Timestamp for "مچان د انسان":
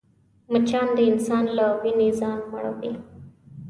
0.51-1.45